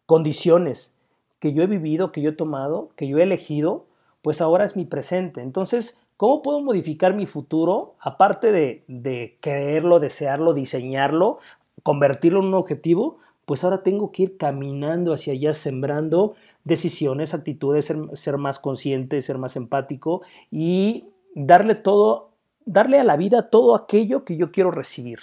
condiciones 0.06 0.92
que 1.38 1.52
yo 1.52 1.62
he 1.62 1.68
vivido, 1.68 2.10
que 2.10 2.20
yo 2.20 2.30
he 2.30 2.34
tomado, 2.34 2.90
que 2.96 3.06
yo 3.06 3.18
he 3.18 3.22
elegido, 3.22 3.86
pues 4.22 4.40
ahora 4.40 4.64
es 4.64 4.74
mi 4.74 4.84
presente. 4.84 5.40
Entonces, 5.40 5.96
¿cómo 6.16 6.42
puedo 6.42 6.60
modificar 6.60 7.14
mi 7.14 7.26
futuro? 7.26 7.94
Aparte 8.00 8.50
de, 8.50 8.82
de 8.88 9.36
creerlo, 9.38 10.00
desearlo, 10.00 10.52
diseñarlo, 10.52 11.38
convertirlo 11.84 12.40
en 12.40 12.46
un 12.46 12.54
objetivo, 12.54 13.18
pues 13.46 13.62
ahora 13.62 13.84
tengo 13.84 14.10
que 14.10 14.24
ir 14.24 14.36
caminando 14.36 15.12
hacia 15.12 15.32
allá, 15.32 15.54
sembrando 15.54 16.34
decisiones, 16.64 17.34
actitudes, 17.34 17.84
ser, 17.84 17.98
ser, 18.14 18.36
más 18.36 18.58
consciente, 18.58 19.22
ser 19.22 19.38
más 19.38 19.54
empático 19.54 20.22
y 20.50 21.04
darle 21.36 21.76
todo, 21.76 22.30
darle 22.64 22.98
a 22.98 23.04
la 23.04 23.16
vida 23.16 23.48
todo 23.48 23.76
aquello 23.76 24.24
que 24.24 24.36
yo 24.36 24.50
quiero 24.50 24.72
recibir, 24.72 25.20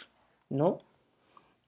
¿no? 0.49 0.77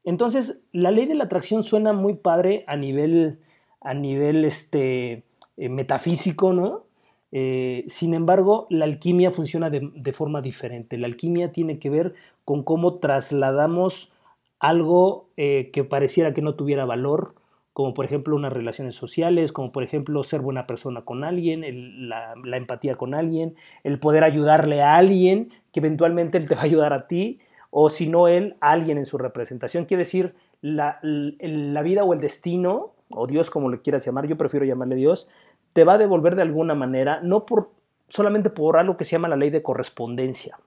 Entonces, 0.03 0.63
la 0.71 0.91
ley 0.91 1.05
de 1.05 1.15
la 1.15 1.25
atracción 1.25 1.63
suena 1.63 1.93
muy 1.93 2.15
padre 2.15 2.63
a 2.67 2.75
nivel, 2.75 3.39
a 3.81 3.93
nivel 3.93 4.45
este, 4.45 5.23
eh, 5.57 5.69
metafísico, 5.69 6.53
¿no? 6.53 6.85
Eh, 7.31 7.85
sin 7.87 8.13
embargo, 8.13 8.67
la 8.69 8.85
alquimia 8.85 9.31
funciona 9.31 9.69
de, 9.69 9.89
de, 9.95 10.13
forma 10.13 10.41
diferente. 10.41 10.97
La 10.97 11.07
alquimia 11.07 11.51
tiene 11.51 11.79
que 11.79 11.89
ver 11.89 12.13
con 12.43 12.63
cómo 12.63 12.95
trasladamos 12.95 14.11
algo 14.59 15.29
eh, 15.37 15.71
que 15.73 15.83
pareciera 15.83 16.33
que 16.33 16.41
no 16.41 16.55
tuviera 16.55 16.85
valor, 16.85 17.35
como 17.73 17.93
por 17.93 18.05
ejemplo 18.05 18.35
unas 18.35 18.53
relaciones 18.53 18.95
sociales, 18.95 19.51
como 19.51 19.71
por 19.71 19.83
ejemplo 19.83 20.23
ser 20.23 20.41
buena 20.41 20.67
persona 20.67 21.01
con 21.01 21.23
alguien, 21.23 22.09
la, 22.09 22.35
la, 22.43 22.57
empatía 22.57 22.95
con 22.95 23.15
alguien, 23.15 23.55
el 23.83 23.97
poder 23.97 24.23
ayudarle 24.23 24.81
a 24.81 24.97
alguien, 24.97 25.49
que 25.71 25.79
eventualmente 25.79 26.37
él 26.37 26.47
te 26.47 26.55
va 26.55 26.61
a 26.61 26.65
ayudar 26.65 26.93
a 26.93 27.07
ti, 27.07 27.39
o 27.71 27.89
si 27.89 28.07
no 28.07 28.27
él, 28.27 28.57
alguien 28.59 28.97
en 28.97 29.05
su 29.05 29.17
representación. 29.17 29.85
Quiere 29.85 30.03
decir, 30.03 30.35
la, 30.61 30.99
la 31.01 31.81
vida 31.81 32.03
o 32.03 32.13
el 32.13 32.21
destino, 32.21 32.91
o 33.09 33.25
Dios 33.25 33.49
como 33.49 33.69
le 33.69 33.81
quieras 33.81 34.05
llamar, 34.05 34.27
yo 34.27 34.37
prefiero 34.37 34.65
llamarle 34.65 34.95
Dios, 34.95 35.27
te 35.73 35.83
va 35.83 35.93
a 35.93 35.97
devolver 35.97 36.35
de 36.35 36.43
alguna 36.43 36.75
manera, 36.75 37.21
no 37.23 37.45
por, 37.45 37.71
solamente 38.09 38.49
por 38.49 38.77
algo 38.77 38.97
que 38.97 39.05
se 39.05 39.11
llama 39.11 39.29
la 39.29 39.37
ley 39.37 39.49
de 39.49 39.63
correspondencia. 39.63 40.59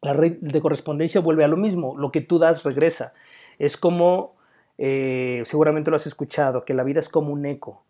La 0.00 0.14
ley 0.14 0.38
de 0.40 0.60
correspondencia 0.60 1.20
vuelve 1.20 1.44
a 1.44 1.48
lo 1.48 1.56
mismo, 1.56 1.96
lo 1.96 2.10
que 2.10 2.22
tú 2.22 2.38
das 2.38 2.64
regresa. 2.64 3.12
Es 3.58 3.76
como, 3.76 4.36
eh, 4.78 5.42
seguramente 5.44 5.90
lo 5.90 5.96
has 5.96 6.06
escuchado, 6.06 6.64
que 6.64 6.74
la 6.74 6.84
vida 6.84 7.00
es 7.00 7.08
como 7.08 7.32
un 7.32 7.44
eco. 7.44 7.82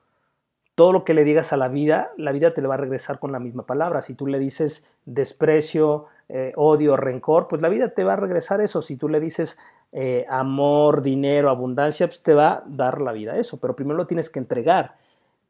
Todo 0.79 0.93
lo 0.93 1.03
que 1.03 1.13
le 1.13 1.25
digas 1.25 1.53
a 1.53 1.57
la 1.57 1.67
vida, 1.67 2.13
la 2.17 2.31
vida 2.31 2.55
te 2.55 2.63
le 2.63 2.69
va 2.69 2.75
a 2.75 2.79
regresar 2.79 3.19
con 3.19 3.33
la 3.33 3.41
misma 3.41 3.67
palabra. 3.67 4.01
Si 4.01 4.15
tú 4.15 4.29
le 4.29 4.39
dices 4.39 4.87
desprecio, 5.07 6.07
eh, 6.29 6.53
odio, 6.55 6.97
rencor, 6.97 7.49
pues 7.49 7.61
la 7.61 7.69
vida 7.69 7.89
te 7.89 8.05
va 8.05 8.13
a 8.13 8.17
regresar 8.17 8.61
eso. 8.61 8.81
Si 8.81 8.97
tú 8.97 9.09
le 9.09 9.19
dices 9.19 9.59
eh, 9.91 10.25
amor, 10.29 11.03
dinero, 11.03 11.51
abundancia, 11.51 12.07
pues 12.07 12.23
te 12.23 12.33
va 12.33 12.49
a 12.49 12.63
dar 12.65 13.03
la 13.03 13.11
vida 13.11 13.37
eso. 13.37 13.59
Pero 13.59 13.75
primero 13.75 13.97
lo 13.97 14.07
tienes 14.07 14.31
que 14.31 14.39
entregar. 14.39 14.95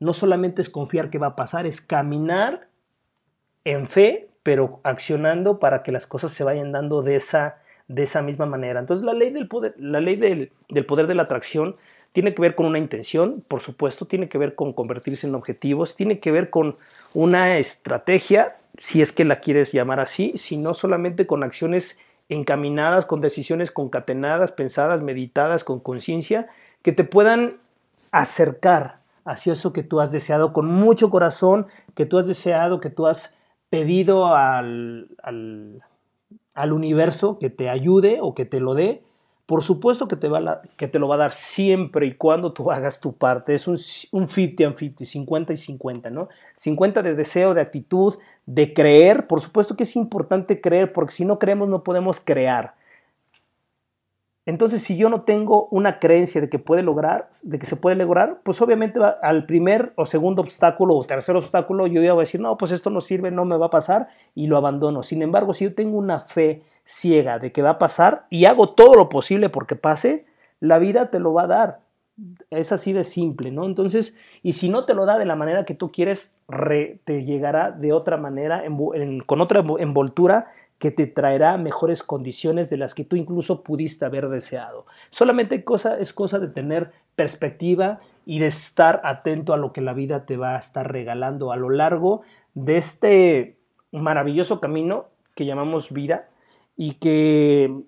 No 0.00 0.14
solamente 0.14 0.62
es 0.62 0.70
confiar 0.70 1.10
que 1.10 1.18
va 1.18 1.26
a 1.26 1.36
pasar, 1.36 1.66
es 1.66 1.82
caminar 1.82 2.68
en 3.64 3.86
fe, 3.86 4.30
pero 4.42 4.80
accionando 4.82 5.58
para 5.58 5.82
que 5.82 5.92
las 5.92 6.06
cosas 6.06 6.32
se 6.32 6.42
vayan 6.42 6.72
dando 6.72 7.02
de 7.02 7.16
esa, 7.16 7.58
de 7.86 8.04
esa 8.04 8.22
misma 8.22 8.46
manera. 8.46 8.80
Entonces 8.80 9.04
la 9.04 9.12
ley 9.12 9.28
del 9.28 9.46
poder, 9.46 9.74
la 9.76 10.00
ley 10.00 10.16
del, 10.16 10.52
del 10.70 10.86
poder 10.86 11.06
de 11.06 11.14
la 11.14 11.24
atracción 11.24 11.76
tiene 12.12 12.34
que 12.34 12.42
ver 12.42 12.54
con 12.54 12.66
una 12.66 12.78
intención, 12.78 13.44
por 13.46 13.60
supuesto, 13.60 14.06
tiene 14.06 14.28
que 14.28 14.38
ver 14.38 14.54
con 14.54 14.72
convertirse 14.72 15.26
en 15.26 15.34
objetivos, 15.34 15.96
tiene 15.96 16.18
que 16.18 16.30
ver 16.30 16.50
con 16.50 16.74
una 17.14 17.58
estrategia, 17.58 18.56
si 18.78 19.02
es 19.02 19.12
que 19.12 19.24
la 19.24 19.40
quieres 19.40 19.72
llamar 19.72 20.00
así, 20.00 20.32
sino 20.36 20.74
solamente 20.74 21.26
con 21.26 21.42
acciones 21.42 21.98
encaminadas, 22.28 23.06
con 23.06 23.20
decisiones 23.20 23.70
concatenadas, 23.70 24.52
pensadas, 24.52 25.02
meditadas, 25.02 25.64
con 25.64 25.80
conciencia, 25.80 26.48
que 26.82 26.92
te 26.92 27.04
puedan 27.04 27.54
acercar 28.12 28.98
hacia 29.24 29.52
eso 29.52 29.72
que 29.72 29.82
tú 29.82 30.00
has 30.00 30.10
deseado 30.10 30.52
con 30.52 30.66
mucho 30.66 31.10
corazón, 31.10 31.66
que 31.94 32.06
tú 32.06 32.18
has 32.18 32.26
deseado, 32.26 32.80
que 32.80 32.90
tú 32.90 33.06
has 33.06 33.36
pedido 33.70 34.34
al, 34.34 35.08
al, 35.22 35.82
al 36.54 36.72
universo 36.72 37.38
que 37.38 37.50
te 37.50 37.68
ayude 37.68 38.18
o 38.20 38.34
que 38.34 38.46
te 38.46 38.60
lo 38.60 38.74
dé, 38.74 39.02
por 39.48 39.62
supuesto 39.62 40.06
que 40.08 40.16
te, 40.16 40.28
va 40.28 40.60
que 40.76 40.88
te 40.88 40.98
lo 40.98 41.08
va 41.08 41.14
a 41.14 41.18
dar 41.20 41.32
siempre 41.32 42.06
y 42.06 42.12
cuando 42.12 42.52
tú 42.52 42.70
hagas 42.70 43.00
tu 43.00 43.14
parte. 43.14 43.54
Es 43.54 43.66
un, 43.66 43.78
un 44.12 44.28
50 44.28 44.62
and 44.66 44.76
50, 44.76 45.06
50 45.06 45.52
y 45.54 45.56
50, 45.56 46.10
¿no? 46.10 46.28
50 46.52 47.00
de 47.00 47.14
deseo, 47.14 47.54
de 47.54 47.62
actitud, 47.62 48.18
de 48.44 48.74
creer. 48.74 49.26
Por 49.26 49.40
supuesto 49.40 49.74
que 49.74 49.84
es 49.84 49.96
importante 49.96 50.60
creer, 50.60 50.92
porque 50.92 51.12
si 51.12 51.24
no 51.24 51.38
creemos 51.38 51.66
no 51.66 51.82
podemos 51.82 52.20
crear. 52.20 52.74
Entonces, 54.44 54.82
si 54.82 54.98
yo 54.98 55.08
no 55.08 55.22
tengo 55.22 55.68
una 55.70 55.98
creencia 55.98 56.42
de 56.42 56.50
que 56.50 56.58
puede 56.58 56.82
lograr, 56.82 57.30
de 57.42 57.58
que 57.58 57.64
se 57.64 57.76
puede 57.76 57.96
lograr, 57.96 58.40
pues 58.42 58.60
obviamente 58.60 59.00
al 59.22 59.46
primer 59.46 59.94
o 59.96 60.04
segundo 60.04 60.42
obstáculo 60.42 60.94
o 60.94 61.04
tercer 61.04 61.36
obstáculo 61.36 61.86
yo 61.86 62.02
ya 62.02 62.12
voy 62.12 62.20
a 62.20 62.24
decir, 62.24 62.42
no, 62.42 62.58
pues 62.58 62.72
esto 62.72 62.90
no 62.90 63.00
sirve, 63.00 63.30
no 63.30 63.46
me 63.46 63.56
va 63.56 63.66
a 63.66 63.70
pasar 63.70 64.08
y 64.34 64.46
lo 64.46 64.58
abandono. 64.58 65.02
Sin 65.02 65.22
embargo, 65.22 65.54
si 65.54 65.64
yo 65.64 65.74
tengo 65.74 65.96
una 65.96 66.20
fe 66.20 66.64
ciega 66.88 67.38
de 67.38 67.52
que 67.52 67.60
va 67.60 67.70
a 67.70 67.78
pasar 67.78 68.26
y 68.30 68.46
hago 68.46 68.70
todo 68.70 68.94
lo 68.94 69.10
posible 69.10 69.50
porque 69.50 69.76
pase, 69.76 70.24
la 70.58 70.78
vida 70.78 71.10
te 71.10 71.20
lo 71.20 71.34
va 71.34 71.42
a 71.42 71.46
dar. 71.46 71.80
Es 72.50 72.72
así 72.72 72.94
de 72.94 73.04
simple, 73.04 73.52
¿no? 73.52 73.66
Entonces, 73.66 74.16
y 74.42 74.54
si 74.54 74.70
no 74.70 74.86
te 74.86 74.94
lo 74.94 75.04
da 75.04 75.18
de 75.18 75.26
la 75.26 75.36
manera 75.36 75.66
que 75.66 75.74
tú 75.74 75.92
quieres, 75.92 76.34
re, 76.48 76.98
te 77.04 77.24
llegará 77.24 77.70
de 77.72 77.92
otra 77.92 78.16
manera, 78.16 78.64
con 79.26 79.40
otra 79.42 79.62
envoltura 79.78 80.46
que 80.78 80.90
te 80.90 81.06
traerá 81.06 81.58
mejores 81.58 82.02
condiciones 82.02 82.70
de 82.70 82.78
las 82.78 82.94
que 82.94 83.04
tú 83.04 83.16
incluso 83.16 83.62
pudiste 83.62 84.06
haber 84.06 84.30
deseado. 84.30 84.86
Solamente 85.10 85.62
cosa, 85.64 85.98
es 85.98 86.14
cosa 86.14 86.38
de 86.38 86.48
tener 86.48 86.90
perspectiva 87.14 88.00
y 88.24 88.38
de 88.38 88.46
estar 88.46 89.02
atento 89.04 89.52
a 89.52 89.58
lo 89.58 89.74
que 89.74 89.82
la 89.82 89.92
vida 89.92 90.24
te 90.24 90.38
va 90.38 90.56
a 90.56 90.58
estar 90.58 90.90
regalando 90.90 91.52
a 91.52 91.56
lo 91.56 91.68
largo 91.68 92.22
de 92.54 92.78
este 92.78 93.58
maravilloso 93.92 94.58
camino 94.58 95.06
que 95.34 95.44
llamamos 95.44 95.92
vida 95.92 96.30
y 96.78 96.94
que 96.94 97.82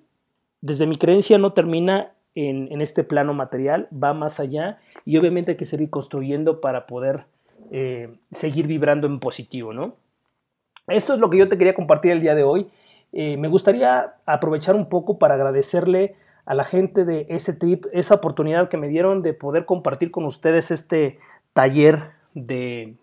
desde 0.61 0.87
mi 0.87 0.97
creencia 0.97 1.39
no 1.39 1.55
termina 1.55 2.13
en, 2.35 2.71
en, 2.71 2.83
este 2.83 3.05
plano 3.05 3.33
material, 3.33 3.89
va 3.91 4.13
más 4.13 4.39
allá 4.39 4.79
y 5.07 5.17
obviamente 5.17 5.53
hay 5.53 5.57
que 5.57 5.65
seguir 5.65 5.89
construyendo 5.89 6.61
para 6.61 6.87
poder 6.87 7.25
eh, 7.71 8.13
seguir 8.33 8.67
vibrando 8.67 9.07
en 9.07 9.21
positivo, 9.21 9.73
¿no? 9.73 9.95
Esto 10.89 11.15
es 11.15 11.21
lo 11.21 11.31
que 11.31 11.39
yo 11.39 11.49
te 11.49 11.57
quería 11.57 11.75
compartir 11.75 12.11
el 12.11 12.21
día 12.21 12.35
de 12.35 12.43
hoy. 12.43 12.69
Eh, 13.13 13.37
me 13.37 13.47
gustaría 13.47 14.15
aprovechar 14.27 14.75
un 14.75 14.89
poco 14.89 15.19
para 15.19 15.35
agradecerle 15.35 16.17
a 16.47 16.55
la 16.55 16.65
gente 16.65 17.05
de 17.05 17.27
ese 17.29 17.53
trip 17.53 17.87
esa 17.93 18.15
oportunidad 18.15 18.69
que 18.69 18.77
me 18.77 18.89
dieron 18.89 19.23
de 19.23 19.35
poder 19.35 19.67
compartir 19.67 20.11
con 20.11 20.25
ustedes 20.25 20.73
este 20.73 21.21
taller 21.53 22.11
de, 22.35 22.97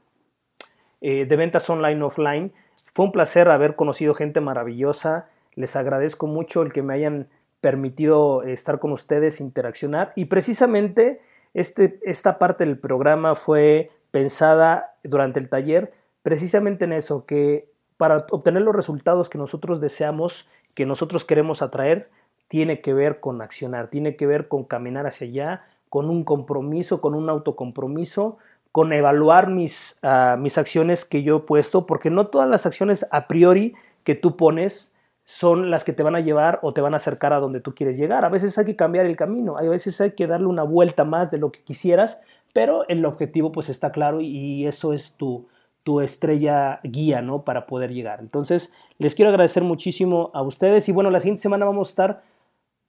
eh, 0.99 1.25
de 1.25 1.35
ventas 1.37 1.69
online 1.69 2.03
offline. 2.03 2.51
Fue 2.93 3.05
un 3.05 3.13
placer 3.13 3.49
haber 3.49 3.75
conocido 3.77 4.13
gente 4.15 4.41
maravillosa. 4.41 5.29
Les 5.57 5.75
agradezco 5.75 6.27
mucho 6.27 6.61
el 6.61 6.71
que 6.71 6.83
me 6.83 6.93
hayan 6.93 7.27
permitido 7.59 8.43
estar 8.43 8.79
con 8.79 8.93
ustedes, 8.93 9.41
interaccionar. 9.41 10.13
Y 10.15 10.25
precisamente 10.25 11.19
este, 11.53 11.99
esta 12.03 12.39
parte 12.39 12.63
del 12.63 12.77
programa 12.77 13.35
fue 13.35 13.91
pensada 14.11 14.95
durante 15.03 15.39
el 15.41 15.49
taller 15.49 15.91
precisamente 16.27 16.83
en 16.83 16.91
eso, 16.91 17.25
que 17.25 17.71
para 17.95 18.25
obtener 18.31 18.61
los 18.61 18.75
resultados 18.75 19.29
que 19.29 19.37
nosotros 19.37 19.79
deseamos, 19.79 20.45
que 20.75 20.85
nosotros 20.85 21.23
queremos 21.23 21.61
atraer, 21.61 22.09
tiene 22.49 22.81
que 22.81 22.93
ver 22.93 23.21
con 23.21 23.41
accionar, 23.41 23.87
tiene 23.87 24.17
que 24.17 24.27
ver 24.27 24.49
con 24.49 24.65
caminar 24.65 25.07
hacia 25.07 25.25
allá, 25.25 25.65
con 25.87 26.09
un 26.09 26.25
compromiso, 26.25 26.99
con 26.99 27.15
un 27.15 27.29
autocompromiso, 27.29 28.39
con 28.73 28.91
evaluar 28.91 29.49
mis, 29.49 29.99
uh, 30.03 30.37
mis 30.37 30.57
acciones 30.57 31.05
que 31.05 31.23
yo 31.23 31.37
he 31.37 31.39
puesto, 31.39 31.85
porque 31.85 32.09
no 32.09 32.27
todas 32.27 32.49
las 32.49 32.65
acciones 32.65 33.05
a 33.09 33.27
priori 33.27 33.73
que 34.03 34.15
tú 34.15 34.35
pones 34.35 34.93
son 35.29 35.69
las 35.69 35.83
que 35.83 35.91
te 35.91 36.03
van 36.03 36.15
a 36.15 36.21
llevar 36.21 36.59
o 36.61 36.73
te 36.73 36.79
van 36.79 36.93
a 36.93 36.97
acercar 36.97 37.33
a 37.33 37.41
donde 37.41 37.59
tú 37.59 37.75
quieres 37.75 37.97
llegar. 37.97 38.23
A 38.23 38.29
veces 38.29 38.57
hay 38.57 38.63
que 38.63 38.77
cambiar 38.77 39.05
el 39.05 39.17
camino, 39.17 39.57
a 39.57 39.61
veces 39.63 39.99
hay 39.99 40.11
que 40.11 40.25
darle 40.25 40.47
una 40.47 40.63
vuelta 40.63 41.03
más 41.03 41.31
de 41.31 41.37
lo 41.37 41.51
que 41.51 41.63
quisieras, 41.63 42.21
pero 42.53 42.87
el 42.87 43.05
objetivo 43.05 43.51
pues 43.51 43.67
está 43.67 43.91
claro 43.91 44.21
y 44.21 44.65
eso 44.65 44.93
es 44.93 45.15
tu, 45.17 45.45
tu 45.83 45.99
estrella 45.99 46.79
guía, 46.81 47.21
¿no? 47.21 47.41
Para 47.43 47.65
poder 47.67 47.91
llegar. 47.91 48.21
Entonces, 48.21 48.71
les 48.99 49.15
quiero 49.15 49.27
agradecer 49.27 49.63
muchísimo 49.63 50.31
a 50.33 50.41
ustedes 50.41 50.87
y 50.87 50.93
bueno, 50.93 51.11
la 51.11 51.19
siguiente 51.19 51.41
semana 51.41 51.65
vamos 51.65 51.89
a 51.89 51.91
estar 51.91 52.23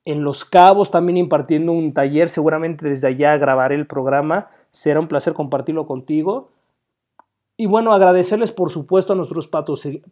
en 0.04 0.22
Los 0.22 0.44
Cabos 0.44 0.92
también 0.92 1.16
impartiendo 1.16 1.72
un 1.72 1.92
taller, 1.92 2.28
seguramente 2.28 2.88
desde 2.88 3.08
allá 3.08 3.36
grabaré 3.36 3.74
el 3.74 3.88
programa, 3.88 4.46
será 4.70 5.00
un 5.00 5.08
placer 5.08 5.32
compartirlo 5.34 5.88
contigo. 5.88 6.50
Y 7.60 7.66
bueno, 7.66 7.92
agradecerles 7.92 8.52
por 8.52 8.70
supuesto 8.70 9.12
a 9.12 9.16
nuestros 9.16 9.50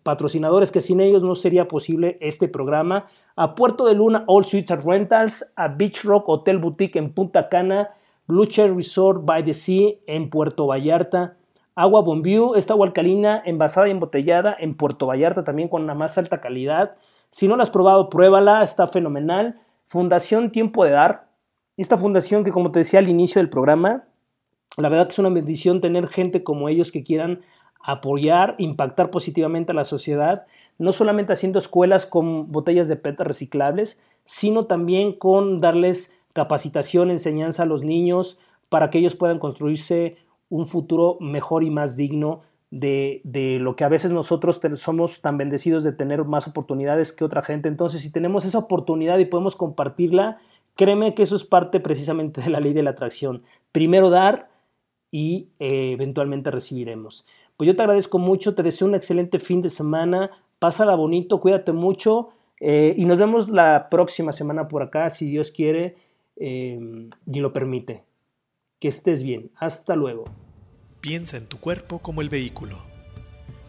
patrocinadores, 0.02 0.72
que 0.72 0.82
sin 0.82 1.00
ellos 1.00 1.22
no 1.22 1.36
sería 1.36 1.68
posible 1.68 2.18
este 2.20 2.48
programa. 2.48 3.06
A 3.36 3.54
Puerto 3.54 3.84
de 3.84 3.94
Luna 3.94 4.24
All 4.26 4.44
Suites 4.44 4.72
and 4.72 4.84
Rentals, 4.84 5.52
a 5.54 5.68
Beach 5.68 6.02
Rock 6.02 6.28
Hotel 6.28 6.58
Boutique 6.58 6.98
en 6.98 7.14
Punta 7.14 7.48
Cana, 7.48 7.90
Blue 8.26 8.46
Chair 8.46 8.74
Resort 8.74 9.24
by 9.24 9.44
the 9.44 9.54
Sea 9.54 9.92
en 10.08 10.28
Puerto 10.28 10.66
Vallarta, 10.66 11.36
Agua 11.76 12.00
Bombiu, 12.02 12.56
esta 12.56 12.72
agua 12.72 12.88
alcalina 12.88 13.40
envasada 13.46 13.86
y 13.86 13.92
embotellada 13.92 14.56
en 14.58 14.76
Puerto 14.76 15.06
Vallarta 15.06 15.44
también 15.44 15.68
con 15.68 15.86
la 15.86 15.94
más 15.94 16.18
alta 16.18 16.40
calidad. 16.40 16.96
Si 17.30 17.46
no 17.46 17.56
la 17.56 17.62
has 17.62 17.70
probado, 17.70 18.10
pruébala, 18.10 18.64
está 18.64 18.88
fenomenal. 18.88 19.60
Fundación 19.86 20.50
Tiempo 20.50 20.84
de 20.84 20.90
Dar, 20.90 21.28
Esta 21.76 21.96
fundación 21.96 22.42
que 22.42 22.50
como 22.50 22.72
te 22.72 22.80
decía 22.80 22.98
al 22.98 23.08
inicio 23.08 23.40
del 23.40 23.50
programa, 23.50 24.02
la 24.76 24.88
verdad 24.88 25.06
que 25.06 25.12
es 25.12 25.18
una 25.18 25.30
bendición 25.30 25.80
tener 25.80 26.06
gente 26.06 26.42
como 26.42 26.68
ellos 26.68 26.92
que 26.92 27.02
quieran 27.02 27.40
apoyar, 27.80 28.56
impactar 28.58 29.10
positivamente 29.10 29.72
a 29.72 29.74
la 29.74 29.84
sociedad, 29.84 30.46
no 30.78 30.92
solamente 30.92 31.32
haciendo 31.32 31.58
escuelas 31.58 32.04
con 32.04 32.50
botellas 32.50 32.88
de 32.88 32.96
PET 32.96 33.20
reciclables, 33.20 34.00
sino 34.24 34.66
también 34.66 35.12
con 35.12 35.60
darles 35.60 36.18
capacitación, 36.32 37.10
enseñanza 37.10 37.62
a 37.62 37.66
los 37.66 37.84
niños 37.84 38.38
para 38.68 38.90
que 38.90 38.98
ellos 38.98 39.14
puedan 39.14 39.38
construirse 39.38 40.16
un 40.48 40.66
futuro 40.66 41.16
mejor 41.20 41.64
y 41.64 41.70
más 41.70 41.96
digno 41.96 42.42
de, 42.70 43.20
de, 43.24 43.58
lo 43.60 43.76
que 43.76 43.84
a 43.84 43.88
veces 43.88 44.10
nosotros 44.10 44.60
somos 44.74 45.20
tan 45.20 45.38
bendecidos 45.38 45.84
de 45.84 45.92
tener 45.92 46.24
más 46.24 46.48
oportunidades 46.48 47.12
que 47.12 47.24
otra 47.24 47.42
gente. 47.42 47.68
Entonces, 47.68 48.02
si 48.02 48.10
tenemos 48.10 48.44
esa 48.44 48.58
oportunidad 48.58 49.18
y 49.18 49.24
podemos 49.24 49.54
compartirla, 49.54 50.38
créeme 50.74 51.14
que 51.14 51.22
eso 51.22 51.36
es 51.36 51.44
parte 51.44 51.80
precisamente 51.80 52.40
de 52.40 52.50
la 52.50 52.60
ley 52.60 52.72
de 52.72 52.82
la 52.82 52.90
atracción. 52.90 53.44
Primero 53.72 54.10
dar 54.10 54.48
y 55.16 55.48
eh, 55.60 55.92
eventualmente 55.92 56.50
recibiremos. 56.50 57.24
Pues 57.56 57.66
yo 57.66 57.74
te 57.74 57.80
agradezco 57.80 58.18
mucho, 58.18 58.54
te 58.54 58.62
deseo 58.62 58.86
un 58.86 58.94
excelente 58.94 59.38
fin 59.38 59.62
de 59.62 59.70
semana, 59.70 60.30
pásala 60.58 60.94
bonito, 60.94 61.40
cuídate 61.40 61.72
mucho 61.72 62.28
eh, 62.60 62.92
y 62.98 63.06
nos 63.06 63.16
vemos 63.16 63.48
la 63.48 63.88
próxima 63.88 64.34
semana 64.34 64.68
por 64.68 64.82
acá, 64.82 65.08
si 65.08 65.30
Dios 65.30 65.52
quiere 65.52 65.96
eh, 66.36 67.08
y 67.32 67.40
lo 67.40 67.50
permite. 67.54 68.04
Que 68.78 68.88
estés 68.88 69.22
bien. 69.22 69.50
Hasta 69.56 69.96
luego. 69.96 70.24
Piensa 71.00 71.38
en 71.38 71.46
tu 71.46 71.58
cuerpo 71.60 72.00
como 72.00 72.20
el 72.20 72.28
vehículo, 72.28 72.76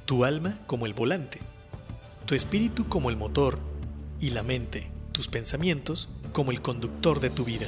tu 0.04 0.26
alma 0.26 0.60
como 0.68 0.86
el 0.86 0.94
volante, 0.94 1.40
tu 2.26 2.36
espíritu 2.36 2.90
como 2.90 3.10
el 3.10 3.16
motor 3.16 3.58
y 4.20 4.32
la 4.32 4.44
mente, 4.44 4.92
tus 5.14 5.30
pensamientos, 5.30 6.10
como 6.34 6.52
el 6.52 6.62
conductor 6.62 7.22
de 7.22 7.30
tu 7.30 7.46
vida. 7.46 7.68